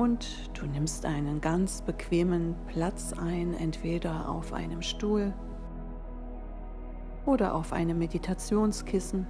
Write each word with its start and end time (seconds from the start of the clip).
Und 0.00 0.58
du 0.58 0.64
nimmst 0.64 1.04
einen 1.04 1.42
ganz 1.42 1.82
bequemen 1.82 2.54
Platz 2.68 3.12
ein, 3.12 3.52
entweder 3.52 4.30
auf 4.30 4.54
einem 4.54 4.80
Stuhl 4.80 5.34
oder 7.26 7.54
auf 7.54 7.74
einem 7.74 7.98
Meditationskissen 7.98 9.26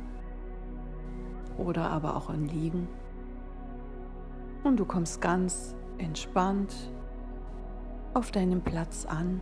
oder 1.59 1.91
aber 1.91 2.15
auch 2.15 2.31
im 2.31 2.45
Liegen. 2.45 2.87
Und 4.63 4.79
du 4.79 4.85
kommst 4.85 5.21
ganz 5.21 5.75
entspannt 5.99 6.73
auf 8.15 8.31
deinem 8.31 8.61
Platz 8.61 9.07
an. 9.07 9.41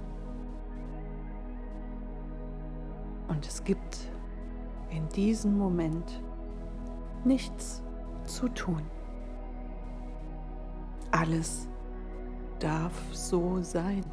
Und 3.29 3.47
es 3.47 3.63
gibt 3.65 3.99
in 4.89 5.07
diesem 5.11 5.59
Moment 5.59 6.23
nichts 7.23 7.83
zu 8.25 8.49
tun. 8.49 8.81
Alles 11.11 11.69
darf 12.59 12.93
so 13.13 13.63
sein. 13.63 14.05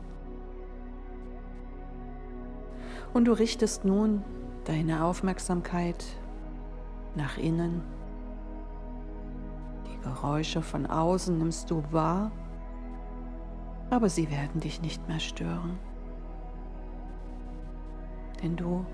Und 3.14 3.26
du 3.26 3.34
richtest 3.34 3.86
nun 3.86 4.24
deine 4.66 5.04
Aufmerksamkeit 5.04 6.06
nach 7.16 7.38
innen. 7.38 7.82
Die 9.88 9.98
Geräusche 10.04 10.62
von 10.62 10.86
außen 10.86 11.38
nimmst 11.38 11.72
du 11.72 11.84
wahr, 11.92 12.32
aber 13.90 14.10
sie 14.10 14.30
werden 14.30 14.60
dich 14.60 14.82
nicht 14.82 15.08
mehr 15.08 15.20
stören. 15.20 15.78
Denn 18.44 18.56
du 18.56 18.86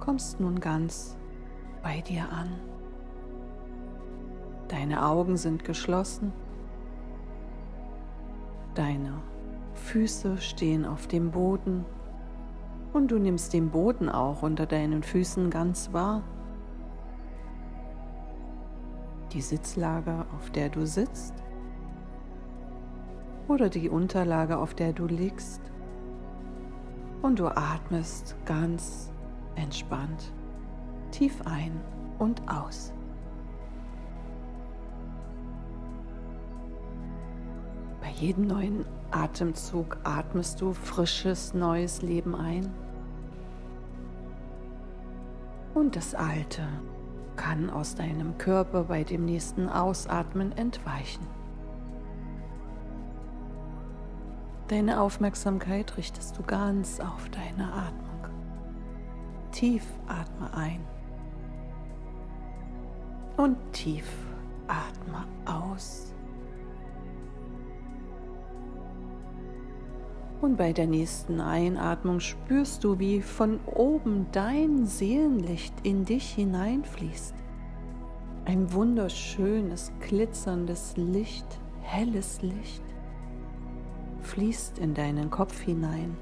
kommst 0.00 0.40
nun 0.40 0.60
ganz 0.60 1.16
bei 1.82 2.00
dir 2.00 2.30
an. 2.30 2.52
Deine 4.68 5.04
Augen 5.04 5.36
sind 5.36 5.64
geschlossen 5.64 6.32
Deine 8.74 9.20
Füße 9.74 10.38
stehen 10.38 10.84
auf 10.84 11.06
dem 11.06 11.30
Boden 11.30 11.84
und 12.92 13.10
du 13.10 13.18
nimmst 13.18 13.52
den 13.52 13.70
Boden 13.70 14.08
auch 14.08 14.42
unter 14.42 14.66
deinen 14.66 15.02
Füßen 15.02 15.50
ganz 15.50 15.92
wahr. 15.92 16.22
Die 19.32 19.40
Sitzlage, 19.40 20.26
auf 20.36 20.50
der 20.50 20.68
du 20.68 20.86
sitzt 20.86 21.34
oder 23.48 23.68
die 23.68 23.88
Unterlage, 23.88 24.58
auf 24.58 24.74
der 24.74 24.92
du 24.92 25.06
liegst. 25.06 25.60
Und 27.22 27.38
du 27.38 27.46
atmest 27.46 28.36
ganz 28.44 29.10
entspannt 29.56 30.32
tief 31.14 31.40
ein 31.44 31.80
und 32.18 32.42
aus. 32.48 32.92
Jedem 38.24 38.46
neuen 38.46 38.86
Atemzug 39.10 39.98
atmest 40.02 40.58
du 40.62 40.72
frisches, 40.72 41.52
neues 41.52 42.00
Leben 42.00 42.34
ein. 42.34 42.72
Und 45.74 45.94
das 45.94 46.14
Alte 46.14 46.66
kann 47.36 47.68
aus 47.68 47.96
deinem 47.96 48.38
Körper 48.38 48.84
bei 48.84 49.04
dem 49.04 49.26
nächsten 49.26 49.68
Ausatmen 49.68 50.52
entweichen. 50.52 51.26
Deine 54.68 55.02
Aufmerksamkeit 55.02 55.98
richtest 55.98 56.38
du 56.38 56.42
ganz 56.44 57.00
auf 57.00 57.28
deine 57.28 57.70
Atmung. 57.74 58.28
Tief 59.52 59.84
atme 60.06 60.54
ein 60.56 60.80
und 63.36 63.58
tief 63.72 64.06
atme 64.66 65.26
aus. 65.44 66.13
Und 70.44 70.58
bei 70.58 70.74
der 70.74 70.86
nächsten 70.86 71.40
Einatmung 71.40 72.20
spürst 72.20 72.84
du, 72.84 72.98
wie 72.98 73.22
von 73.22 73.60
oben 73.64 74.26
dein 74.30 74.84
Seelenlicht 74.84 75.72
in 75.84 76.04
dich 76.04 76.34
hineinfließt. 76.34 77.34
Ein 78.44 78.70
wunderschönes, 78.74 79.90
glitzerndes 80.00 80.98
Licht, 80.98 81.46
helles 81.80 82.42
Licht, 82.42 82.82
fließt 84.20 84.78
in 84.80 84.92
deinen 84.92 85.30
Kopf 85.30 85.58
hinein, 85.62 86.14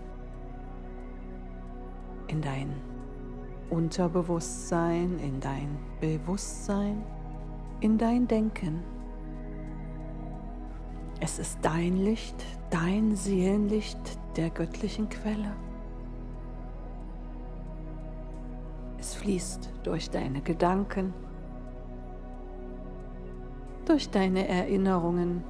in 2.28 2.40
dein 2.42 2.76
Unterbewusstsein, 3.70 5.18
in 5.18 5.40
dein 5.40 5.76
Bewusstsein, 6.00 7.02
in 7.80 7.98
dein 7.98 8.28
Denken. 8.28 8.84
Es 11.18 11.40
ist 11.40 11.58
dein 11.62 11.96
Licht, 11.96 12.46
dein 12.72 13.14
Seelenlicht 13.14 14.18
der 14.36 14.48
göttlichen 14.48 15.10
Quelle. 15.10 15.52
Es 18.98 19.14
fließt 19.14 19.70
durch 19.82 20.08
deine 20.08 20.40
Gedanken, 20.40 21.12
durch 23.84 24.08
deine 24.08 24.48
Erinnerungen 24.48 25.44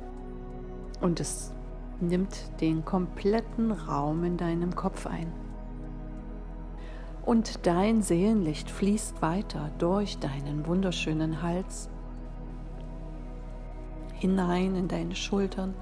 und 1.00 1.20
es 1.20 1.54
nimmt 2.00 2.60
den 2.60 2.84
kompletten 2.84 3.70
Raum 3.70 4.24
in 4.24 4.36
deinem 4.36 4.74
Kopf 4.74 5.06
ein. 5.06 5.32
Und 7.24 7.68
dein 7.68 8.02
Seelenlicht 8.02 8.68
fließt 8.68 9.22
weiter 9.22 9.70
durch 9.78 10.18
deinen 10.18 10.66
wunderschönen 10.66 11.40
Hals 11.40 11.88
hinein 14.14 14.74
in 14.74 14.88
deine 14.88 15.14
Schultern 15.14 15.74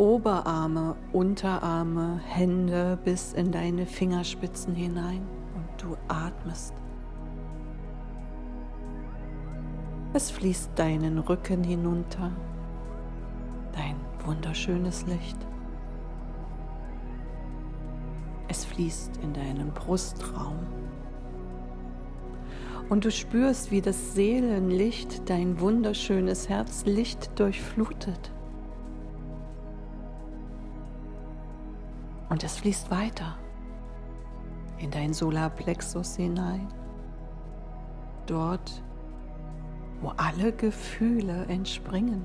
Oberarme, 0.00 0.96
Unterarme, 1.12 2.22
Hände 2.24 2.98
bis 3.04 3.34
in 3.34 3.52
deine 3.52 3.84
Fingerspitzen 3.84 4.74
hinein 4.74 5.20
und 5.54 5.82
du 5.82 5.94
atmest. 6.08 6.72
Es 10.14 10.30
fließt 10.30 10.70
deinen 10.74 11.18
Rücken 11.18 11.62
hinunter, 11.62 12.32
dein 13.72 13.96
wunderschönes 14.24 15.04
Licht. 15.04 15.36
Es 18.48 18.64
fließt 18.64 19.18
in 19.22 19.34
deinen 19.34 19.70
Brustraum. 19.74 20.60
Und 22.88 23.04
du 23.04 23.10
spürst, 23.10 23.70
wie 23.70 23.82
das 23.82 24.14
Seelenlicht 24.14 25.28
dein 25.28 25.60
wunderschönes 25.60 26.48
Herzlicht 26.48 27.38
durchflutet. 27.38 28.32
Und 32.30 32.44
es 32.44 32.56
fließt 32.56 32.90
weiter 32.90 33.36
in 34.78 34.90
dein 34.90 35.12
Solarplexus 35.12 36.16
hinein. 36.16 36.68
Dort, 38.26 38.82
wo 40.00 40.12
alle 40.16 40.52
Gefühle 40.52 41.44
entspringen. 41.46 42.24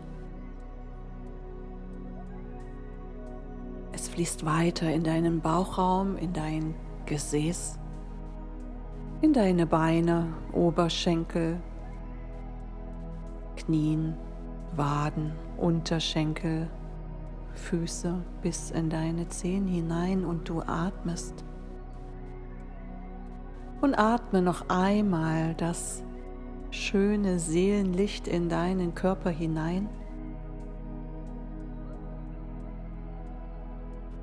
Es 3.92 4.08
fließt 4.08 4.46
weiter 4.46 4.94
in 4.94 5.04
deinen 5.04 5.42
Bauchraum, 5.42 6.18
in 6.18 6.32
dein 6.34 6.76
Gesäß, 7.08 7.80
in 9.22 9.34
deine 9.34 9.66
Beine, 9.66 10.28
Oberschenkel, 10.52 11.60
Knien, 13.56 14.16
Waden, 14.76 15.32
Unterschenkel, 15.58 16.70
Füße 17.56 18.22
bis 18.42 18.72
in 18.72 18.90
deine 18.90 19.28
Zehen 19.30 19.68
hinein 19.68 20.26
und 20.26 20.48
du 20.48 20.62
atmest. 20.62 21.44
Und 23.82 23.96
atme 23.96 24.42
noch 24.42 24.70
einmal 24.70 25.54
das 25.56 26.04
schöne 26.72 27.40
Seelenlicht 27.40 28.28
in 28.28 28.50
deinen 28.50 28.96
Körper 28.96 29.30
hinein. 29.30 29.90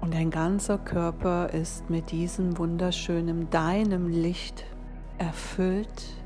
Und 0.00 0.14
dein 0.14 0.30
ganzer 0.30 0.78
Körper 0.78 1.50
ist 1.50 1.88
mit 1.88 2.10
diesem 2.10 2.58
wunderschönen, 2.58 3.50
deinem 3.50 4.08
Licht 4.08 4.64
erfüllt. 5.18 6.16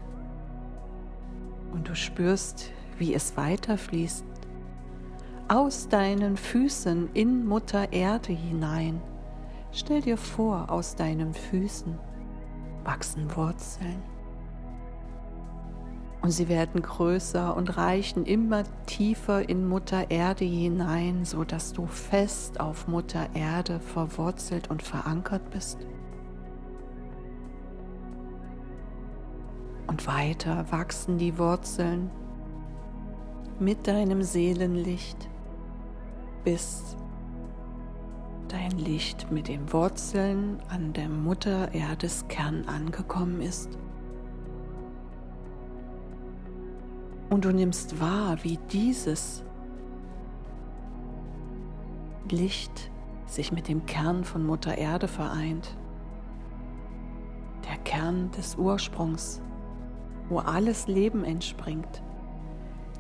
Und 1.73 1.89
du 1.89 1.95
spürst, 1.95 2.71
wie 2.99 3.13
es 3.13 3.37
weiterfließt 3.37 4.25
aus 5.49 5.89
deinen 5.89 6.37
Füßen 6.37 7.11
in 7.15 7.47
Mutter 7.47 7.93
Erde 7.93 8.33
hinein. 8.33 9.01
Stell 9.71 10.01
dir 10.01 10.17
vor, 10.17 10.71
aus 10.71 10.97
deinen 10.97 11.35
Füßen 11.35 11.99
wachsen 12.85 13.35
Wurzeln. 13.37 14.03
Und 16.23 16.31
sie 16.31 16.49
werden 16.49 16.83
größer 16.83 17.57
und 17.57 17.77
reichen 17.77 18.25
immer 18.25 18.65
tiefer 18.87 19.49
in 19.49 19.69
Mutter 19.69 20.11
Erde 20.11 20.45
hinein, 20.45 21.25
so 21.25 21.45
dass 21.45 21.73
du 21.73 21.87
fest 21.87 22.59
auf 22.59 22.89
Mutter 22.89 23.29
Erde 23.35 23.79
verwurzelt 23.79 24.69
und 24.71 24.83
verankert 24.83 25.51
bist. 25.51 25.87
Und 29.87 30.05
weiter 30.09 30.67
wachsen 30.73 31.19
die 31.19 31.39
Wurzeln 31.39 32.11
mit 33.61 33.87
deinem 33.87 34.23
Seelenlicht, 34.23 35.29
bis 36.47 36.97
dein 38.47 38.71
Licht 38.79 39.33
mit 39.33 39.49
den 39.49 39.73
Wurzeln 39.73 40.61
an 40.69 40.93
der 40.93 41.09
Mutter 41.09 41.75
Erdes 41.75 42.29
Kern 42.29 42.67
angekommen 42.69 43.41
ist. 43.41 43.77
Und 47.31 47.45
du 47.45 47.53
nimmst 47.53 48.01
wahr, 48.01 48.39
wie 48.45 48.61
dieses 48.71 49.43
Licht 52.31 52.93
sich 53.27 53.51
mit 53.51 53.67
dem 53.67 53.85
Kern 53.87 54.23
von 54.23 54.47
Mutter 54.47 54.79
Erde 54.79 55.09
vereint. 55.09 55.77
Der 57.69 57.77
Kern 57.79 58.31
des 58.31 58.55
Ursprungs, 58.55 59.43
wo 60.29 60.39
alles 60.39 60.87
Leben 60.87 61.25
entspringt. 61.25 62.05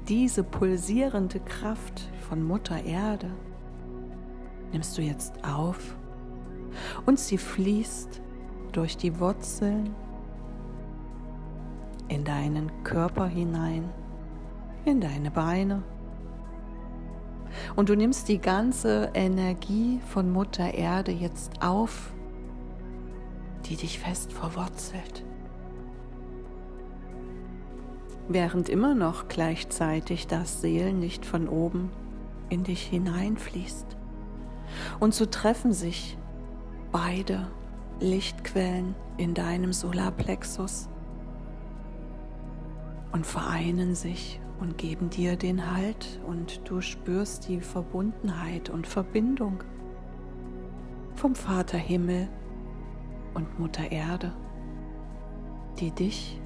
Diese 0.08 0.42
pulsierende 0.42 1.38
Kraft 1.38 2.10
von 2.28 2.42
Mutter 2.42 2.82
Erde 2.84 3.30
nimmst 4.72 4.98
du 4.98 5.02
jetzt 5.02 5.44
auf 5.44 5.96
und 7.06 7.18
sie 7.18 7.38
fließt 7.38 8.20
durch 8.72 8.96
die 8.96 9.18
Wurzeln 9.20 9.94
in 12.08 12.24
deinen 12.24 12.70
Körper 12.84 13.26
hinein 13.26 13.88
in 14.84 15.00
deine 15.00 15.30
Beine. 15.30 15.82
Und 17.74 17.88
du 17.88 17.96
nimmst 17.96 18.28
die 18.28 18.38
ganze 18.38 19.10
Energie 19.14 20.00
von 20.08 20.30
Mutter 20.30 20.74
Erde 20.74 21.12
jetzt 21.12 21.62
auf, 21.62 22.12
die 23.66 23.76
dich 23.76 23.98
fest 23.98 24.32
verwurzelt. 24.32 25.24
Während 28.28 28.68
immer 28.68 28.94
noch 28.94 29.28
gleichzeitig 29.28 30.26
das 30.26 30.60
Seelenlicht 30.60 31.24
von 31.24 31.48
oben 31.48 31.90
in 32.48 32.64
dich 32.64 32.82
hineinfließt. 32.82 33.96
Und 35.00 35.14
so 35.14 35.26
treffen 35.26 35.72
sich 35.72 36.18
beide 36.92 37.48
Lichtquellen 38.00 38.94
in 39.16 39.34
deinem 39.34 39.72
Solarplexus 39.72 40.88
und 43.12 43.26
vereinen 43.26 43.94
sich 43.94 44.40
und 44.60 44.78
geben 44.78 45.10
dir 45.10 45.36
den 45.36 45.74
Halt 45.74 46.20
und 46.26 46.68
du 46.68 46.80
spürst 46.80 47.48
die 47.48 47.60
Verbundenheit 47.60 48.70
und 48.70 48.86
Verbindung 48.86 49.62
vom 51.14 51.34
Vater 51.34 51.78
Himmel 51.78 52.28
und 53.34 53.58
Mutter 53.58 53.90
Erde, 53.90 54.32
die 55.78 55.90
dich 55.90 56.40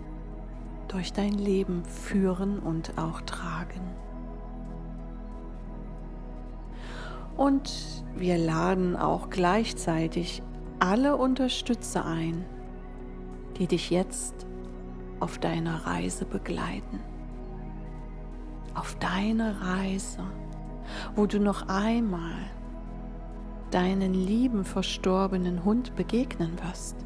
durch 0.88 1.12
dein 1.12 1.35
Leben 1.35 1.85
führen 1.85 2.58
und 2.58 2.99
auch 2.99 3.20
tragen. 3.23 3.81
Und 7.41 8.05
wir 8.15 8.37
laden 8.37 8.97
auch 8.97 9.31
gleichzeitig 9.31 10.43
alle 10.79 11.17
Unterstützer 11.17 12.05
ein, 12.05 12.45
die 13.57 13.67
dich 13.67 13.91
jetzt 13.91 14.47
auf 15.21 15.39
deiner 15.39 15.87
Reise 15.87 16.27
begleiten 16.27 17.01
auf 18.75 18.95
deine 18.97 19.61
Reise, 19.61 20.25
wo 21.15 21.27
du 21.27 21.39
noch 21.39 21.69
einmal 21.69 22.39
deinen 23.71 24.15
lieben 24.15 24.65
verstorbenen 24.65 25.65
Hund 25.65 25.95
begegnen 25.97 26.53
wirst. 26.67 26.97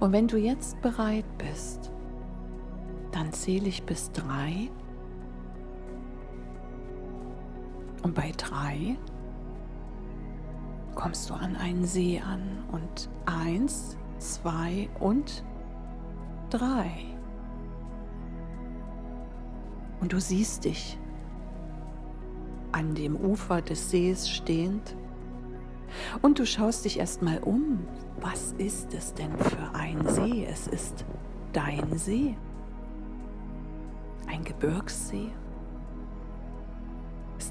Und 0.00 0.12
wenn 0.12 0.28
du 0.28 0.36
jetzt 0.36 0.80
bereit 0.82 1.24
bist, 1.38 1.90
dann 3.10 3.32
zähle 3.32 3.68
ich 3.68 3.84
bis 3.84 4.10
drei. 4.12 4.70
Und 8.02 8.14
bei 8.14 8.32
drei 8.36 8.96
kommst 10.94 11.30
du 11.30 11.34
an 11.34 11.56
einen 11.56 11.84
See 11.84 12.20
an. 12.20 12.64
Und 12.70 13.08
eins, 13.26 13.96
zwei 14.18 14.88
und 15.00 15.44
drei. 16.50 16.90
Und 20.00 20.12
du 20.12 20.20
siehst 20.20 20.64
dich 20.64 20.98
an 22.72 22.94
dem 22.94 23.16
Ufer 23.16 23.62
des 23.62 23.90
Sees 23.90 24.28
stehend 24.28 24.96
und 26.22 26.38
du 26.38 26.46
schaust 26.46 26.84
dich 26.84 26.98
erstmal 26.98 27.38
um. 27.38 27.86
Was 28.20 28.52
ist 28.52 28.94
es 28.94 29.14
denn 29.14 29.36
für 29.38 29.74
ein 29.74 30.06
See? 30.08 30.46
Es 30.48 30.66
ist 30.66 31.04
dein 31.52 31.98
See. 31.98 32.36
Ein 34.26 34.44
Gebirgssee. 34.44 35.30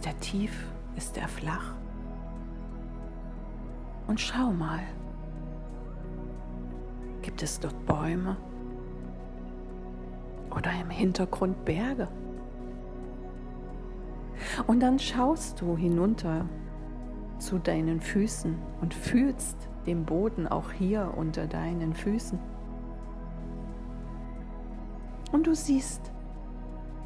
Ist 0.02 0.08
er 0.08 0.20
tief? 0.20 0.68
Ist 0.96 1.16
er 1.16 1.28
flach? 1.28 1.76
Und 4.08 4.20
schau 4.20 4.52
mal. 4.52 4.80
Gibt 7.22 7.44
es 7.44 7.60
dort 7.60 7.86
Bäume? 7.86 8.36
Oder 10.50 10.72
im 10.82 10.90
Hintergrund 10.90 11.66
Berge? 11.66 12.08
Und 14.66 14.80
dann 14.80 14.98
schaust 14.98 15.62
du 15.62 15.78
hinunter 15.78 16.48
zu 17.38 17.60
deinen 17.60 18.02
Füßen 18.02 18.58
und 18.82 18.96
fühlst 18.96 19.70
den 19.86 20.04
Boden 20.04 20.48
auch 20.48 20.72
hier 20.72 21.14
unter 21.16 21.46
deinen 21.46 21.94
Füßen. 21.94 22.40
Und 25.32 25.46
du 25.46 25.54
siehst 25.54 26.12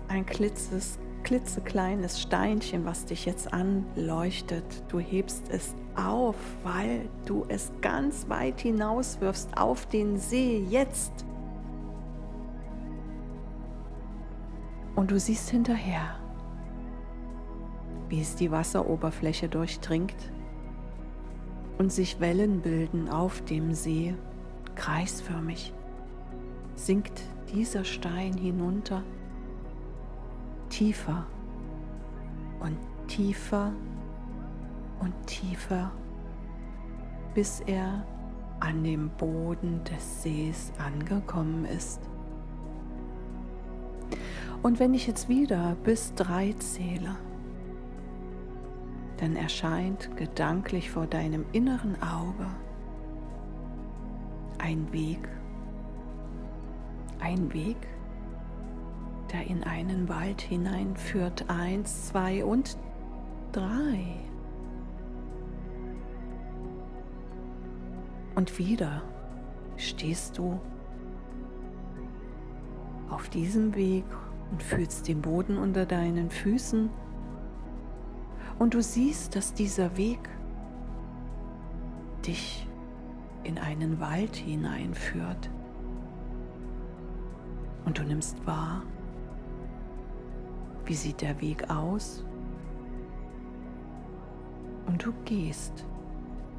ein 0.07 0.25
klitzes, 0.25 0.97
klitzekleines 1.25 2.21
Steinchen, 2.21 2.85
was 2.85 3.03
dich 3.03 3.25
jetzt 3.25 3.53
anleuchtet. 3.53 4.63
Du 4.87 4.99
hebst 4.99 5.49
es 5.49 5.75
auf, 5.97 6.37
weil 6.63 7.09
du 7.25 7.43
es 7.49 7.73
ganz 7.81 8.29
weit 8.29 8.61
hinaus 8.61 9.19
wirfst 9.19 9.57
auf 9.57 9.85
den 9.87 10.17
See 10.17 10.65
jetzt. 10.69 11.25
Und 14.95 15.11
du 15.11 15.19
siehst 15.19 15.49
hinterher 15.49 16.15
wie 18.09 18.21
es 18.21 18.35
die 18.35 18.51
Wasseroberfläche 18.51 19.49
durchdringt 19.49 20.15
und 21.77 21.91
sich 21.91 22.19
Wellen 22.19 22.61
bilden 22.61 23.09
auf 23.09 23.41
dem 23.41 23.73
See, 23.73 24.15
kreisförmig, 24.75 25.73
sinkt 26.75 27.21
dieser 27.53 27.83
Stein 27.83 28.33
hinunter, 28.37 29.03
tiefer 30.69 31.25
und 32.59 32.77
tiefer 33.07 33.71
und 34.99 35.13
tiefer, 35.27 35.91
bis 37.33 37.59
er 37.61 38.05
an 38.59 38.83
dem 38.83 39.09
Boden 39.09 39.83
des 39.83 40.23
Sees 40.23 40.71
angekommen 40.77 41.65
ist. 41.65 42.01
Und 44.63 44.79
wenn 44.79 44.93
ich 44.93 45.05
jetzt 45.05 45.29
wieder 45.29 45.75
bis 45.83 46.13
drei 46.15 46.53
zähle, 46.53 47.15
dann 49.17 49.35
erscheint 49.35 50.15
gedanklich 50.17 50.89
vor 50.89 51.05
deinem 51.05 51.45
inneren 51.51 52.01
Auge 52.01 52.47
ein 54.57 54.91
Weg, 54.91 55.29
ein 57.19 57.53
Weg, 57.53 57.77
der 59.31 59.47
in 59.47 59.63
einen 59.63 60.09
Wald 60.09 60.41
hineinführt. 60.41 61.49
Eins, 61.49 62.07
zwei 62.07 62.43
und 62.43 62.77
drei. 63.51 64.17
Und 68.35 68.57
wieder 68.59 69.01
stehst 69.77 70.37
du 70.37 70.59
auf 73.09 73.29
diesem 73.29 73.75
Weg 73.75 74.05
und 74.51 74.61
fühlst 74.61 75.07
den 75.07 75.21
Boden 75.21 75.57
unter 75.57 75.85
deinen 75.85 76.29
Füßen 76.29 76.89
und 78.59 78.73
du 78.73 78.81
siehst, 78.81 79.35
dass 79.35 79.53
dieser 79.53 79.97
Weg 79.97 80.19
dich 82.25 82.67
in 83.43 83.57
einen 83.57 83.99
Wald 83.99 84.35
hineinführt. 84.35 85.49
Und 87.85 87.99
du 87.99 88.03
nimmst 88.03 88.45
wahr, 88.47 88.81
wie 90.85 90.93
sieht 90.93 91.21
der 91.21 91.39
Weg 91.41 91.69
aus? 91.69 92.23
Und 94.85 95.03
du 95.03 95.13
gehst 95.25 95.85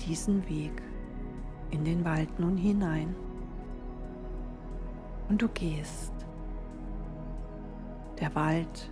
diesen 0.01 0.49
Weg 0.49 0.83
in 1.71 1.85
den 1.85 2.05
Wald 2.05 2.39
nun 2.39 2.57
hinein. 2.57 3.15
Und 5.29 5.43
du 5.43 5.49
gehst. 5.49 6.13
Der 8.21 8.35
Wald 8.35 8.91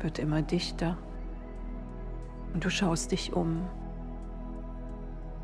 wird 0.00 0.18
immer 0.18 0.42
dichter 0.42 0.98
und 2.52 2.64
du 2.64 2.70
schaust 2.70 3.12
dich 3.12 3.32
um. 3.32 3.62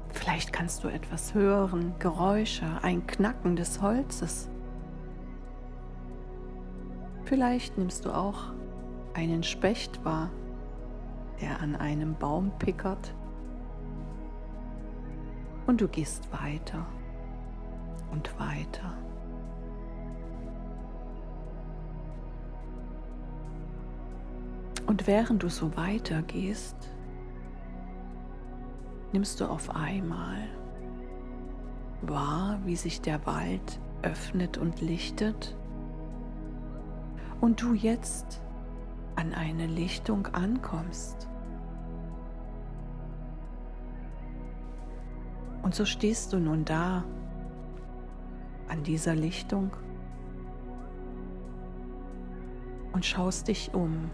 Vielleicht 0.08 0.52
kannst 0.52 0.82
du 0.82 0.88
etwas 0.88 1.34
hören, 1.34 1.94
Geräusche, 1.98 2.66
ein 2.82 3.06
Knacken 3.06 3.56
des 3.56 3.80
Holzes. 3.80 4.48
Vielleicht 7.24 7.78
nimmst 7.78 8.04
du 8.04 8.10
auch 8.10 8.52
einen 9.14 9.42
Specht 9.42 10.04
wahr, 10.04 10.30
der 11.40 11.60
an 11.60 11.76
einem 11.76 12.14
Baum 12.14 12.52
pickert. 12.58 13.14
Und 15.66 15.80
du 15.80 15.88
gehst 15.88 16.30
weiter 16.32 16.86
und 18.12 18.38
weiter. 18.38 18.94
Und 24.86 25.06
während 25.06 25.42
du 25.42 25.48
so 25.48 25.76
weitergehst, 25.76 26.76
nimmst 29.12 29.40
du 29.40 29.44
auf 29.44 29.74
einmal 29.74 30.48
wahr, 32.02 32.58
wie 32.64 32.76
sich 32.76 33.00
der 33.00 33.24
Wald 33.26 33.80
öffnet 34.02 34.58
und 34.58 34.80
lichtet 34.80 35.56
und 37.40 37.62
du 37.62 37.74
jetzt 37.74 38.42
an 39.20 39.34
eine 39.34 39.66
Lichtung 39.66 40.26
ankommst. 40.28 41.28
Und 45.62 45.74
so 45.74 45.84
stehst 45.84 46.32
du 46.32 46.38
nun 46.38 46.64
da 46.64 47.04
an 48.68 48.82
dieser 48.82 49.14
Lichtung 49.14 49.76
und 52.92 53.04
schaust 53.04 53.48
dich 53.48 53.74
um. 53.74 54.10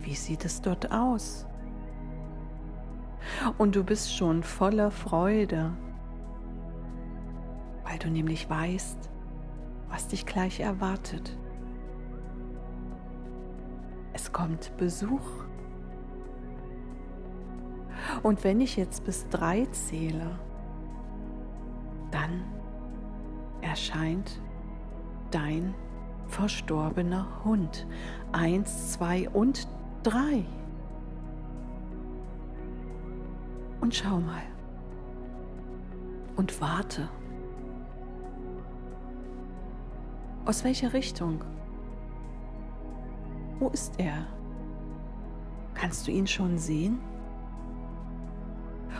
Wie 0.00 0.14
sieht 0.14 0.44
es 0.44 0.60
dort 0.60 0.92
aus? 0.92 1.46
Und 3.56 3.76
du 3.76 3.82
bist 3.82 4.14
schon 4.14 4.42
voller 4.42 4.90
Freude, 4.90 5.72
weil 7.84 7.98
du 7.98 8.10
nämlich 8.10 8.50
weißt, 8.50 9.10
was 9.88 10.08
dich 10.08 10.26
gleich 10.26 10.60
erwartet. 10.60 11.38
Es 14.12 14.32
kommt 14.32 14.76
Besuch. 14.76 15.44
Und 18.22 18.44
wenn 18.44 18.60
ich 18.60 18.76
jetzt 18.76 19.04
bis 19.04 19.28
drei 19.28 19.66
zähle, 19.66 20.38
dann 22.10 22.44
erscheint 23.60 24.40
dein 25.30 25.74
verstorbener 26.26 27.26
Hund. 27.44 27.86
Eins, 28.32 28.92
zwei 28.92 29.28
und 29.30 29.66
drei. 30.02 30.44
Und 33.80 33.94
schau 33.94 34.20
mal. 34.20 34.42
Und 36.36 36.60
warte. 36.60 37.08
Aus 40.44 40.64
welcher 40.64 40.92
Richtung? 40.92 41.44
Wo 43.62 43.68
ist 43.68 43.94
er? 44.00 44.26
Kannst 45.74 46.08
du 46.08 46.10
ihn 46.10 46.26
schon 46.26 46.58
sehen? 46.58 46.98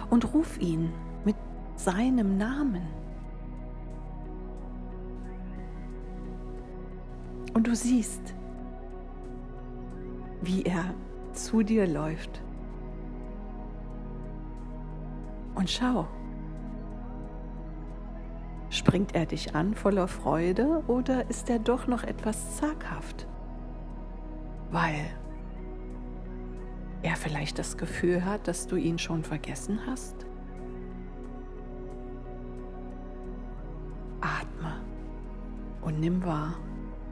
Und 0.09 0.33
ruf 0.33 0.57
ihn 0.61 0.92
mit 1.25 1.35
seinem 1.75 2.38
Namen. 2.38 2.87
Und 7.54 7.66
du 7.66 7.75
siehst, 7.75 8.37
wie 10.42 10.62
er 10.62 10.95
zu 11.33 11.64
dir 11.64 11.88
läuft. 11.88 12.40
Und 15.57 15.69
schau, 15.71 16.07
springt 18.71 19.16
er 19.16 19.26
dich 19.26 19.57
an 19.57 19.75
voller 19.75 20.07
Freude 20.07 20.85
oder 20.87 21.28
ist 21.28 21.50
er 21.50 21.59
doch 21.59 21.88
noch 21.88 22.04
etwas 22.04 22.59
zaghaft? 22.59 23.26
Weil 24.73 25.05
er 27.02 27.14
vielleicht 27.17 27.59
das 27.59 27.76
Gefühl 27.76 28.25
hat, 28.25 28.49
dass 28.49 28.67
du 28.67 28.76
ihn 28.76 28.99
schon 28.99 29.23
vergessen 29.23 29.81
hast? 29.87 30.17
Atme 34.23 34.81
und 35.83 36.00
nimm 36.00 36.25
wahr 36.25 36.55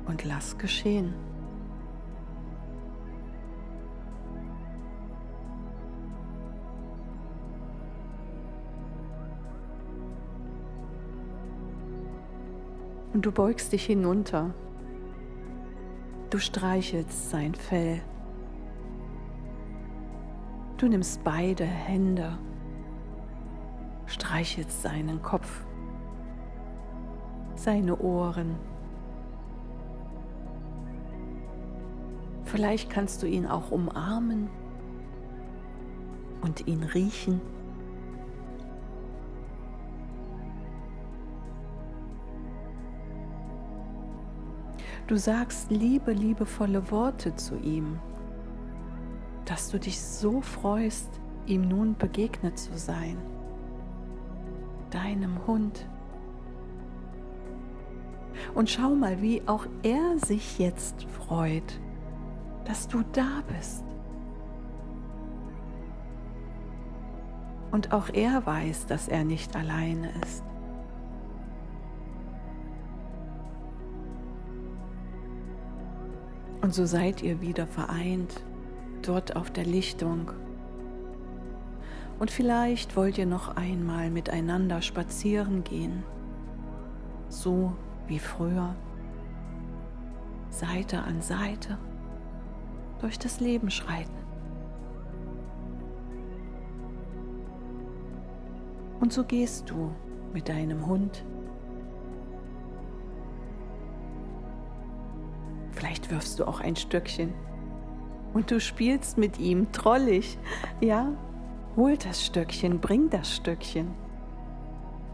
und 0.06 0.24
lass 0.24 0.56
geschehen. 0.56 1.12
Und 13.12 13.26
du 13.26 13.32
beugst 13.32 13.72
dich 13.72 13.84
hinunter. 13.84 14.54
Du 16.30 16.38
streichelst 16.38 17.30
sein 17.30 17.56
Fell. 17.56 18.00
Du 20.76 20.86
nimmst 20.86 21.24
beide 21.24 21.64
Hände, 21.64 22.38
streichelst 24.06 24.80
seinen 24.80 25.20
Kopf, 25.22 25.64
seine 27.56 27.98
Ohren. 27.98 28.54
Vielleicht 32.44 32.90
kannst 32.90 33.22
du 33.22 33.26
ihn 33.26 33.46
auch 33.46 33.72
umarmen 33.72 34.48
und 36.42 36.68
ihn 36.68 36.84
riechen. 36.84 37.40
Du 45.10 45.16
sagst 45.16 45.72
liebe, 45.72 46.12
liebevolle 46.12 46.88
Worte 46.92 47.34
zu 47.34 47.56
ihm, 47.56 47.98
dass 49.44 49.68
du 49.68 49.80
dich 49.80 50.00
so 50.00 50.40
freust, 50.40 51.08
ihm 51.46 51.66
nun 51.66 51.96
begegnet 51.96 52.56
zu 52.56 52.78
sein, 52.78 53.16
deinem 54.90 55.44
Hund. 55.48 55.84
Und 58.54 58.70
schau 58.70 58.90
mal, 58.90 59.20
wie 59.20 59.42
auch 59.46 59.66
er 59.82 60.16
sich 60.20 60.60
jetzt 60.60 61.02
freut, 61.02 61.80
dass 62.64 62.86
du 62.86 63.02
da 63.12 63.42
bist. 63.58 63.82
Und 67.72 67.92
auch 67.92 68.10
er 68.10 68.46
weiß, 68.46 68.86
dass 68.86 69.08
er 69.08 69.24
nicht 69.24 69.56
alleine 69.56 70.12
ist. 70.22 70.44
Und 76.62 76.74
so 76.74 76.84
seid 76.84 77.22
ihr 77.22 77.40
wieder 77.40 77.66
vereint 77.66 78.44
dort 79.02 79.36
auf 79.36 79.50
der 79.50 79.64
Lichtung. 79.64 80.32
Und 82.18 82.30
vielleicht 82.30 82.96
wollt 82.96 83.16
ihr 83.16 83.26
noch 83.26 83.56
einmal 83.56 84.10
miteinander 84.10 84.82
spazieren 84.82 85.64
gehen, 85.64 86.02
so 87.30 87.72
wie 88.06 88.18
früher, 88.18 88.74
Seite 90.50 91.02
an 91.02 91.22
Seite 91.22 91.78
durch 93.00 93.18
das 93.18 93.40
Leben 93.40 93.70
schreiten. 93.70 94.10
Und 99.00 99.14
so 99.14 99.24
gehst 99.24 99.70
du 99.70 99.90
mit 100.34 100.50
deinem 100.50 100.86
Hund 100.86 101.24
wirfst 106.10 106.38
du 106.38 106.46
auch 106.46 106.60
ein 106.60 106.76
Stöckchen 106.76 107.32
und 108.32 108.50
du 108.50 108.60
spielst 108.60 109.18
mit 109.18 109.38
ihm 109.38 109.72
trollig. 109.72 110.38
Ja, 110.80 111.12
hol 111.76 111.96
das 111.96 112.24
Stöckchen, 112.24 112.80
bring 112.80 113.10
das 113.10 113.34
Stöckchen. 113.34 113.94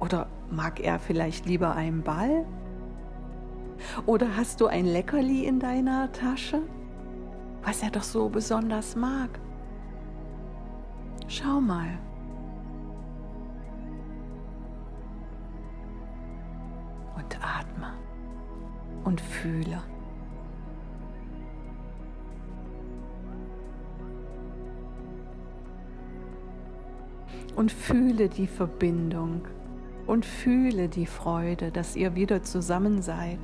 Oder 0.01 0.29
mag 0.51 0.81
er 0.81 0.99
vielleicht 0.99 1.47
lieber 1.47 1.75
einen 1.75 2.03
Ball? 2.03 2.45
Oder 4.07 4.37
hast 4.37 4.61
du 4.61 4.67
ein 4.67 4.87
Leckerli 4.87 5.45
in 5.45 5.61
deiner 5.61 6.11
Tasche, 6.13 6.63
was 7.63 7.83
er 7.83 7.91
doch 7.91 8.03
so 8.03 8.29
besonders 8.29 8.97
mag? 8.97 9.31
Schau 11.29 11.61
mal. 11.61 11.99
Und 17.17 17.39
atme 17.43 17.95
und 19.05 19.21
fühle. 19.21 19.83
Und 27.57 27.73
fühle 27.73 28.29
die 28.29 28.47
Verbindung 28.47 29.49
und 30.07 30.25
fühle 30.25 30.89
die 30.89 31.07
Freude, 31.07 31.73
dass 31.73 31.97
ihr 31.97 32.15
wieder 32.15 32.43
zusammen 32.43 33.03
seid. 33.03 33.41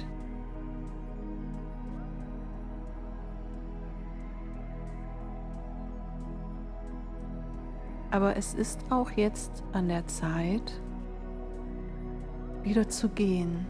Aber 8.11 8.37
es 8.37 8.53
ist 8.53 8.85
auch 8.91 9.11
jetzt 9.13 9.65
an 9.73 9.89
der 9.89 10.07
Zeit, 10.07 10.81
wieder 12.63 12.87
zu 12.89 13.09
gehen. 13.09 13.67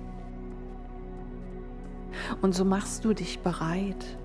Und 2.42 2.52
so 2.52 2.64
machst 2.64 3.04
du 3.04 3.14
dich 3.14 3.38
bereit, 3.38 4.18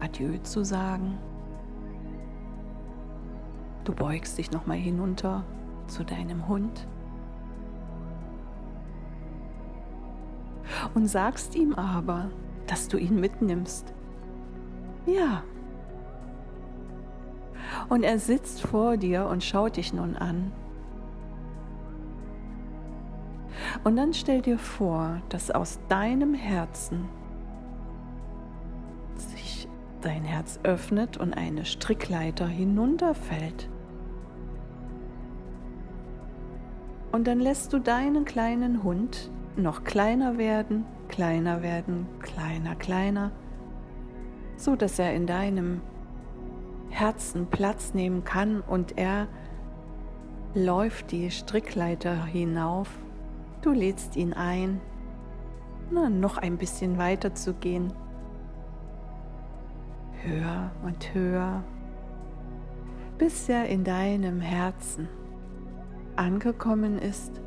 Adieu 0.00 0.38
zu 0.38 0.64
sagen. 0.64 1.18
Du 3.86 3.94
beugst 3.94 4.36
dich 4.36 4.50
nochmal 4.50 4.78
hinunter 4.78 5.44
zu 5.86 6.04
deinem 6.04 6.48
Hund 6.48 6.88
und 10.94 11.06
sagst 11.06 11.54
ihm 11.54 11.72
aber, 11.72 12.32
dass 12.66 12.88
du 12.88 12.98
ihn 12.98 13.20
mitnimmst. 13.20 13.94
Ja. 15.06 15.44
Und 17.88 18.02
er 18.02 18.18
sitzt 18.18 18.60
vor 18.62 18.96
dir 18.96 19.26
und 19.26 19.44
schaut 19.44 19.76
dich 19.76 19.92
nun 19.92 20.16
an. 20.16 20.50
Und 23.84 23.94
dann 23.94 24.14
stell 24.14 24.42
dir 24.42 24.58
vor, 24.58 25.22
dass 25.28 25.52
aus 25.52 25.78
deinem 25.88 26.34
Herzen 26.34 27.08
sich 29.14 29.68
dein 30.00 30.24
Herz 30.24 30.58
öffnet 30.64 31.18
und 31.18 31.34
eine 31.34 31.64
Strickleiter 31.64 32.48
hinunterfällt. 32.48 33.68
Und 37.16 37.26
dann 37.26 37.40
lässt 37.40 37.72
du 37.72 37.78
deinen 37.78 38.26
kleinen 38.26 38.82
Hund 38.82 39.30
noch 39.56 39.84
kleiner 39.84 40.36
werden, 40.36 40.84
kleiner 41.08 41.62
werden, 41.62 42.06
kleiner, 42.20 42.74
kleiner, 42.74 43.32
so 44.58 44.76
dass 44.76 44.98
er 44.98 45.14
in 45.14 45.26
deinem 45.26 45.80
Herzen 46.90 47.46
Platz 47.46 47.94
nehmen 47.94 48.24
kann 48.24 48.60
und 48.60 48.98
er 48.98 49.28
läuft 50.52 51.10
die 51.10 51.30
Strickleiter 51.30 52.22
hinauf. 52.26 52.90
Du 53.62 53.70
lädst 53.70 54.14
ihn 54.16 54.34
ein, 54.34 54.82
na, 55.90 56.10
noch 56.10 56.36
ein 56.36 56.58
bisschen 56.58 56.98
weiter 56.98 57.34
zu 57.34 57.54
gehen. 57.54 57.94
Höher 60.22 60.70
und 60.84 61.14
höher, 61.14 61.64
bis 63.16 63.48
er 63.48 63.70
in 63.70 63.84
deinem 63.84 64.42
Herzen 64.42 65.08
angekommen 66.16 66.98
ist, 66.98 67.40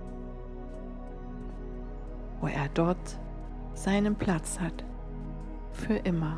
wo 2.41 2.47
er 2.47 2.69
dort 2.73 3.19
seinen 3.73 4.15
Platz 4.15 4.59
hat, 4.59 4.83
für 5.71 5.95
immer. 5.95 6.37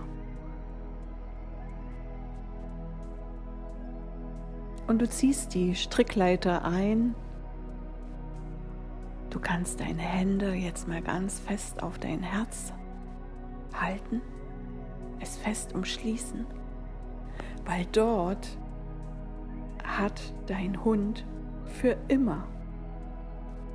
Und 4.87 4.99
du 4.99 5.07
ziehst 5.07 5.53
die 5.53 5.75
Strickleiter 5.75 6.65
ein. 6.65 7.15
Du 9.29 9.39
kannst 9.39 9.79
deine 9.79 10.01
Hände 10.01 10.53
jetzt 10.53 10.87
mal 10.87 11.01
ganz 11.01 11.39
fest 11.39 11.81
auf 11.81 11.97
dein 11.97 12.21
Herz 12.21 12.73
halten, 13.73 14.21
es 15.21 15.37
fest 15.37 15.73
umschließen, 15.73 16.45
weil 17.65 17.85
dort 17.93 18.57
hat 19.83 20.33
dein 20.47 20.83
Hund 20.83 21.25
für 21.71 21.97
immer 22.07 22.47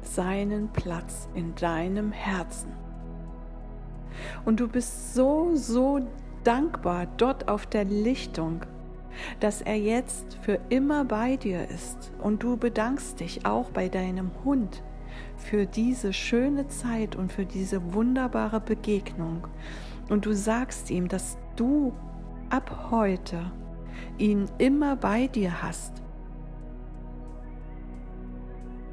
seinen 0.03 0.69
Platz 0.69 1.29
in 1.35 1.55
deinem 1.55 2.13
Herzen. 2.13 2.73
Und 4.45 4.61
du 4.61 4.69
bist 4.69 5.15
so, 5.15 5.51
so 5.55 6.01
dankbar 6.45 7.07
dort 7.17 7.49
auf 7.49 7.67
der 7.67 7.85
Lichtung, 7.85 8.63
dass 9.41 9.63
er 9.63 9.77
jetzt 9.77 10.39
für 10.43 10.59
immer 10.69 11.05
bei 11.05 11.37
dir 11.37 11.69
ist. 11.69 12.13
Und 12.23 12.43
du 12.43 12.57
bedankst 12.57 13.21
dich 13.21 13.45
auch 13.45 13.71
bei 13.71 13.89
deinem 13.89 14.31
Hund 14.45 14.83
für 15.37 15.67
diese 15.67 16.13
schöne 16.13 16.69
Zeit 16.69 17.17
und 17.17 17.33
für 17.33 17.45
diese 17.45 17.95
wunderbare 17.95 18.61
Begegnung. 18.61 19.47
Und 20.09 20.27
du 20.27 20.35
sagst 20.35 20.91
ihm, 20.91 21.09
dass 21.09 21.37
du 21.57 21.93
ab 22.49 22.91
heute 22.91 23.51
ihn 24.19 24.47
immer 24.59 24.97
bei 24.97 25.27
dir 25.27 25.63
hast 25.63 26.06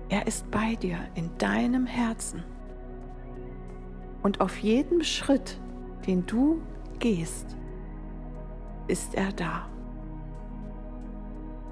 er 0.09 0.27
ist 0.27 0.49
bei 0.51 0.75
dir 0.75 0.97
in 1.15 1.29
deinem 1.37 1.85
Herzen. 1.85 2.43
Und 4.21 4.41
auf 4.41 4.57
jedem 4.57 5.03
Schritt, 5.03 5.59
den 6.07 6.25
du 6.25 6.61
gehst, 6.99 7.57
ist 8.87 9.15
er 9.15 9.31
da. 9.33 9.67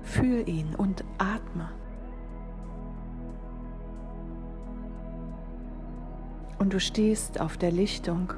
Fühl 0.04 0.48
ihn 0.48 0.76
und 0.76 1.04
atme. 1.18 1.70
Und 6.60 6.74
du 6.74 6.80
stehst 6.80 7.40
auf 7.40 7.58
der 7.58 7.72
Lichtung 7.72 8.34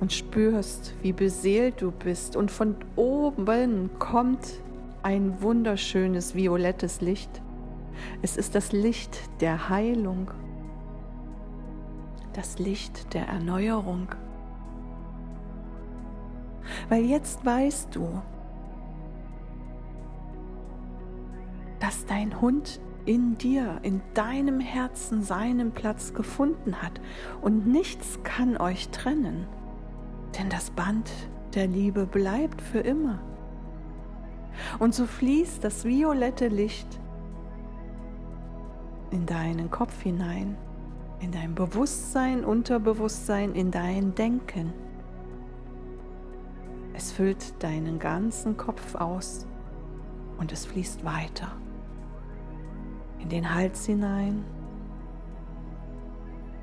und 0.00 0.12
spürst, 0.12 0.94
wie 1.02 1.12
beseelt 1.12 1.80
du 1.80 1.90
bist. 1.90 2.34
Und 2.34 2.50
von 2.50 2.74
oben 2.96 3.90
kommt 3.98 4.60
ein 5.02 5.40
wunderschönes 5.40 6.34
violettes 6.34 7.00
Licht. 7.00 7.42
Es 8.22 8.36
ist 8.36 8.54
das 8.54 8.72
Licht 8.72 9.18
der 9.40 9.68
Heilung, 9.68 10.30
das 12.32 12.58
Licht 12.58 13.14
der 13.14 13.26
Erneuerung. 13.26 14.08
Weil 16.88 17.04
jetzt 17.04 17.44
weißt 17.44 17.94
du, 17.94 18.22
dass 21.80 22.06
dein 22.06 22.40
Hund 22.40 22.80
in 23.06 23.38
dir, 23.38 23.80
in 23.82 24.02
deinem 24.14 24.60
Herzen 24.60 25.22
seinen 25.22 25.72
Platz 25.72 26.12
gefunden 26.14 26.82
hat 26.82 27.00
und 27.40 27.66
nichts 27.66 28.20
kann 28.22 28.56
euch 28.56 28.90
trennen, 28.90 29.46
denn 30.38 30.48
das 30.50 30.70
Band 30.70 31.10
der 31.54 31.66
Liebe 31.66 32.06
bleibt 32.06 32.60
für 32.60 32.80
immer. 32.80 33.18
Und 34.78 34.94
so 34.94 35.06
fließt 35.06 35.64
das 35.64 35.84
violette 35.84 36.48
Licht 36.48 37.00
in 39.10 39.26
deinen 39.26 39.70
Kopf 39.70 40.02
hinein, 40.02 40.56
in 41.20 41.32
dein 41.32 41.54
Bewusstsein, 41.54 42.44
Unterbewusstsein, 42.44 43.54
in 43.54 43.70
dein 43.70 44.14
Denken. 44.14 44.72
Es 46.94 47.12
füllt 47.12 47.62
deinen 47.62 47.98
ganzen 47.98 48.56
Kopf 48.56 48.94
aus 48.94 49.46
und 50.38 50.52
es 50.52 50.66
fließt 50.66 51.04
weiter 51.04 51.48
in 53.20 53.28
den 53.28 53.54
Hals 53.54 53.86
hinein, 53.86 54.44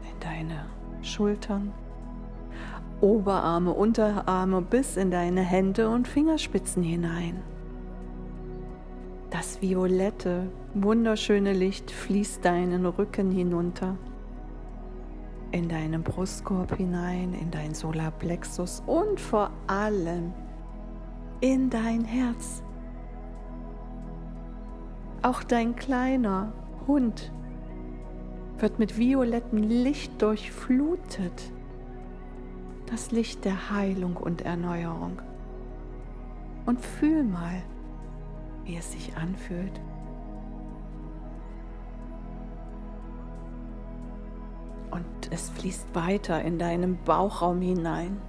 in 0.01 0.19
deine 0.19 0.65
Schultern, 1.01 1.71
Oberarme, 2.99 3.71
Unterarme 3.73 4.61
bis 4.61 4.97
in 4.97 5.11
deine 5.11 5.41
Hände 5.41 5.89
und 5.89 6.07
Fingerspitzen 6.07 6.81
hinein. 6.81 7.41
Das 9.29 9.61
violette, 9.61 10.49
wunderschöne 10.83 11.53
Licht 11.53 11.91
fließt 11.91 12.43
deinen 12.43 12.85
Rücken 12.85 13.31
hinunter, 13.31 13.97
in 15.51 15.69
deinen 15.69 16.03
Brustkorb 16.03 16.75
hinein, 16.75 17.33
in 17.33 17.51
dein 17.51 17.73
Solarplexus 17.73 18.83
und 18.85 19.19
vor 19.19 19.51
allem 19.67 20.33
in 21.41 21.69
dein 21.69 22.03
Herz. 22.03 22.63
Auch 25.21 25.43
dein 25.43 25.75
kleiner 25.75 26.53
Hund 26.87 27.31
wird 28.59 28.79
mit 28.79 28.97
violettem 28.97 29.61
Licht 29.63 30.21
durchflutet. 30.21 31.51
Das 32.87 33.11
Licht 33.11 33.45
der 33.45 33.69
Heilung 33.71 34.15
und 34.15 34.41
Erneuerung. 34.41 35.21
Und 36.65 36.81
fühl 36.81 37.23
mal, 37.23 37.61
wie 38.65 38.75
es 38.77 38.91
sich 38.91 39.15
anfühlt. 39.15 39.81
Es 45.31 45.49
fließt 45.49 45.93
weiter 45.93 46.41
in 46.41 46.59
deinen 46.59 46.97
Bauchraum 47.03 47.61
hinein, 47.61 48.21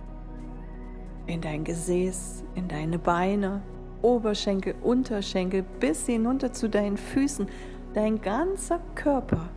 in 1.27 1.41
dein 1.41 1.65
Gesäß, 1.65 2.45
in 2.55 2.69
deine 2.69 2.99
Beine, 2.99 3.63
Oberschenkel, 4.03 4.75
Unterschenkel 4.83 5.65
bis 5.81 6.07
hinunter 6.07 6.53
zu 6.53 6.69
deinen 6.69 6.97
Füßen. 6.97 7.49
Dein 7.95 8.21
ganzer 8.21 8.81
Körper 8.95 9.49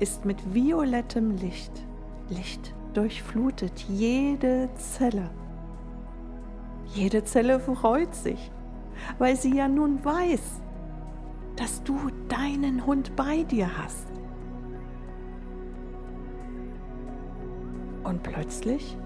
ist 0.00 0.24
mit 0.24 0.54
violettem 0.54 1.36
Licht, 1.36 1.72
Licht 2.28 2.74
durchflutet, 2.94 3.80
jede 3.88 4.68
Zelle. 4.74 5.30
Jede 6.94 7.24
Zelle 7.24 7.58
freut 7.60 8.14
sich 8.14 8.50
weil 9.18 9.36
sie 9.36 9.56
ja 9.56 9.68
nun 9.68 10.04
weiß, 10.04 10.60
dass 11.56 11.82
du 11.82 11.96
deinen 12.28 12.86
Hund 12.86 13.14
bei 13.16 13.42
dir 13.44 13.68
hast. 13.78 14.11
Und 18.04 18.22
plötzlich 18.22 18.96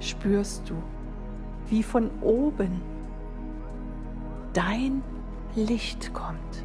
spürst 0.00 0.68
du, 0.70 0.74
wie 1.68 1.82
von 1.82 2.10
oben 2.20 2.80
dein 4.52 5.02
Licht 5.54 6.12
kommt. 6.14 6.64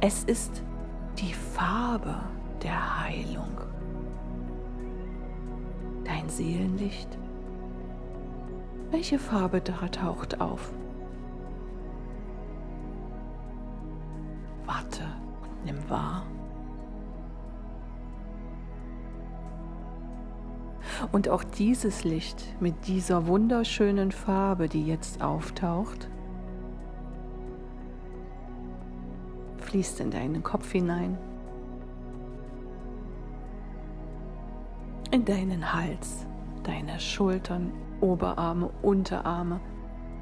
Es 0.00 0.24
ist 0.24 0.62
die 1.18 1.32
Farbe 1.32 2.20
der 2.62 3.04
Heilung. 3.04 3.60
Dein 6.04 6.28
Seelenlicht. 6.28 7.18
Welche 8.90 9.18
Farbe 9.18 9.60
da 9.60 9.88
taucht 9.88 10.40
auf? 10.40 10.72
Warte 14.64 15.04
und 15.42 15.64
nimm 15.64 15.90
wahr. 15.90 16.24
Und 21.12 21.28
auch 21.28 21.44
dieses 21.44 22.04
Licht 22.04 22.44
mit 22.60 22.86
dieser 22.86 23.26
wunderschönen 23.26 24.12
Farbe, 24.12 24.68
die 24.68 24.86
jetzt 24.86 25.22
auftaucht, 25.22 26.08
fließt 29.58 30.00
in 30.00 30.10
deinen 30.10 30.42
Kopf 30.42 30.72
hinein, 30.72 31.18
in 35.10 35.24
deinen 35.24 35.72
Hals, 35.72 36.26
deine 36.62 36.98
Schultern, 37.00 37.72
Oberarme, 38.00 38.70
Unterarme, 38.82 39.60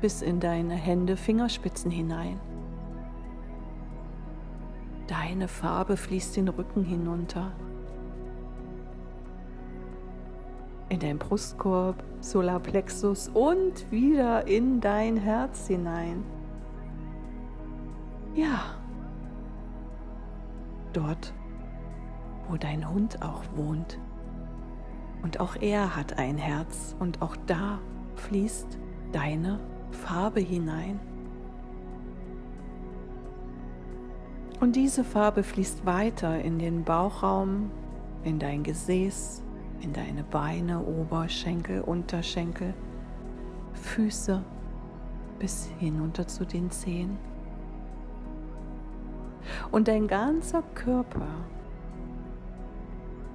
bis 0.00 0.22
in 0.22 0.40
deine 0.40 0.74
Hände, 0.74 1.16
Fingerspitzen 1.16 1.90
hinein. 1.90 2.40
Deine 5.06 5.48
Farbe 5.48 5.96
fließt 5.96 6.36
den 6.36 6.48
Rücken 6.48 6.84
hinunter, 6.84 7.52
in 10.88 11.00
dein 11.00 11.18
Brustkorb, 11.18 12.02
Solarplexus 12.20 13.28
und 13.28 13.90
wieder 13.90 14.46
in 14.46 14.80
dein 14.80 15.16
Herz 15.16 15.66
hinein. 15.66 16.24
Ja, 18.34 18.60
dort, 20.92 21.32
wo 22.48 22.56
dein 22.56 22.88
Hund 22.88 23.22
auch 23.22 23.42
wohnt. 23.54 23.98
Und 25.22 25.40
auch 25.40 25.56
er 25.56 25.96
hat 25.96 26.18
ein 26.18 26.36
Herz 26.36 26.94
und 26.98 27.22
auch 27.22 27.36
da 27.46 27.80
fließt 28.14 28.78
deine 29.12 29.58
Farbe 29.90 30.40
hinein. 30.40 31.00
Und 34.60 34.76
diese 34.76 35.04
Farbe 35.04 35.42
fließt 35.42 35.84
weiter 35.84 36.40
in 36.40 36.58
den 36.58 36.84
Bauchraum, 36.84 37.70
in 38.24 38.38
dein 38.38 38.62
Gesäß, 38.62 39.42
in 39.80 39.92
deine 39.92 40.24
Beine, 40.24 40.80
Oberschenkel, 40.80 41.80
Unterschenkel, 41.80 42.74
Füße 43.74 44.42
bis 45.38 45.68
hinunter 45.78 46.26
zu 46.26 46.44
den 46.44 46.70
Zehen. 46.70 47.18
Und 49.70 49.88
dein 49.88 50.08
ganzer 50.08 50.62
Körper 50.74 51.28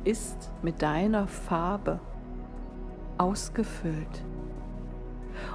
ist 0.03 0.51
mit 0.61 0.81
deiner 0.81 1.27
Farbe 1.27 1.99
ausgefüllt. 3.17 4.25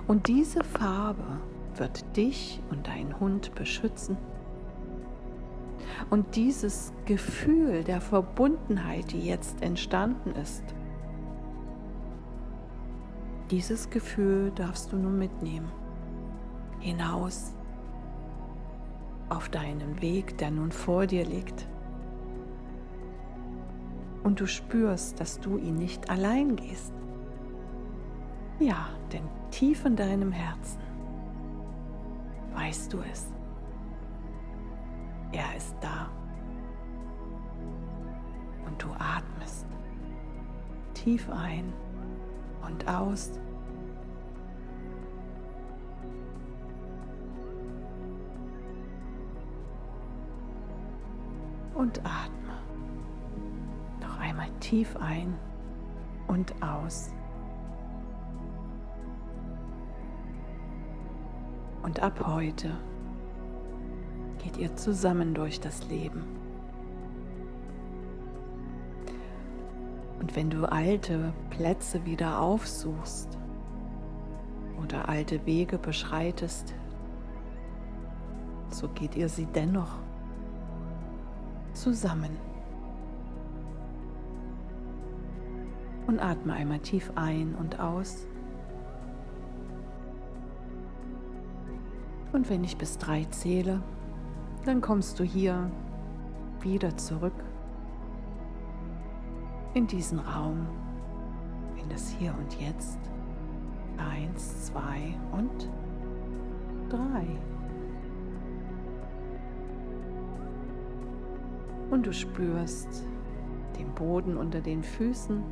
Und 0.06 0.28
diese 0.28 0.62
Farbe 0.62 1.40
wird 1.74 2.16
dich 2.16 2.60
und 2.70 2.86
deinen 2.86 3.18
Hund 3.20 3.54
beschützen. 3.54 4.16
Und 6.10 6.36
dieses 6.36 6.92
Gefühl 7.06 7.84
der 7.84 8.00
Verbundenheit, 8.00 9.12
die 9.12 9.26
jetzt 9.26 9.62
entstanden 9.62 10.30
ist, 10.32 10.62
dieses 13.50 13.90
Gefühl 13.90 14.50
darfst 14.52 14.92
du 14.92 14.96
nun 14.96 15.18
mitnehmen. 15.18 15.70
Hinaus 16.80 17.54
auf 19.28 19.48
deinen 19.48 20.00
Weg, 20.00 20.38
der 20.38 20.50
nun 20.50 20.72
vor 20.72 21.06
dir 21.06 21.24
liegt. 21.24 21.66
Und 24.22 24.40
du 24.40 24.46
spürst, 24.46 25.20
dass 25.20 25.40
du 25.40 25.58
ihn 25.58 25.76
nicht 25.76 26.10
allein 26.10 26.56
gehst. 26.56 26.92
Ja, 28.58 28.88
denn 29.12 29.28
tief 29.50 29.84
in 29.84 29.96
deinem 29.96 30.32
Herzen 30.32 30.80
weißt 32.54 32.92
du 32.92 32.98
es. 33.10 33.28
Er 35.32 35.56
ist 35.56 35.76
da. 35.80 36.08
Und 38.66 38.82
du 38.82 38.88
atmest 38.92 39.66
tief 40.94 41.28
ein 41.30 41.72
und 42.66 42.88
aus. 42.88 43.30
Und 51.74 51.98
atme. 52.00 52.54
Noch 54.00 54.18
einmal 54.18 54.48
tief 54.60 54.96
ein 54.96 55.34
und 56.26 56.54
aus. 56.62 57.10
Und 61.82 62.00
ab 62.00 62.26
heute 62.26 62.72
geht 64.42 64.56
ihr 64.56 64.74
zusammen 64.74 65.34
durch 65.34 65.60
das 65.60 65.88
Leben. 65.88 66.45
Wenn 70.36 70.50
du 70.50 70.70
alte 70.70 71.32
Plätze 71.48 72.04
wieder 72.04 72.42
aufsuchst 72.42 73.38
oder 74.82 75.08
alte 75.08 75.46
Wege 75.46 75.78
beschreitest, 75.78 76.74
so 78.68 78.86
geht 78.88 79.16
ihr 79.16 79.30
sie 79.30 79.46
dennoch 79.46 79.96
zusammen. 81.72 82.36
Und 86.06 86.20
atme 86.20 86.52
einmal 86.52 86.80
tief 86.80 87.10
ein 87.14 87.54
und 87.54 87.80
aus. 87.80 88.26
Und 92.32 92.50
wenn 92.50 92.62
ich 92.62 92.76
bis 92.76 92.98
drei 92.98 93.24
zähle, 93.30 93.82
dann 94.66 94.82
kommst 94.82 95.18
du 95.18 95.24
hier 95.24 95.70
wieder 96.60 96.94
zurück 96.98 97.45
in 99.76 99.86
diesen 99.86 100.18
Raum, 100.18 100.66
in 101.76 101.86
das 101.90 102.08
Hier 102.08 102.34
und 102.38 102.58
Jetzt. 102.58 102.98
Eins, 103.98 104.64
zwei 104.64 105.14
und 105.32 105.68
drei. 106.88 107.26
Und 111.90 112.06
du 112.06 112.12
spürst 112.14 113.06
den 113.78 113.94
Boden 113.94 114.38
unter 114.38 114.62
den 114.62 114.82
Füßen. 114.82 115.44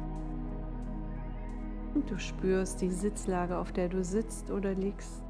Und 1.94 2.10
du 2.10 2.18
spürst 2.18 2.80
die 2.80 2.90
Sitzlage, 2.90 3.58
auf 3.58 3.72
der 3.72 3.90
du 3.90 4.02
sitzt 4.02 4.50
oder 4.50 4.72
liegst. 4.72 5.22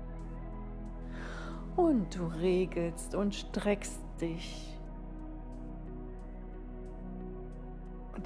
Und 1.74 2.16
du 2.16 2.26
regelst 2.26 3.16
und 3.16 3.34
streckst 3.34 4.00
dich 4.20 4.73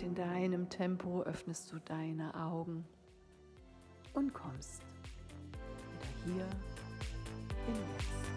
in 0.09 0.15
deinem 0.15 0.71
Tempo 0.71 1.23
öffnest 1.25 1.71
du 1.71 1.79
deine 1.81 2.35
Augen 2.35 2.87
und 4.15 4.33
kommst 4.33 4.81
wieder 6.25 6.35
hier 6.35 6.47
im 7.67 7.75
Jetzt. 7.75 8.29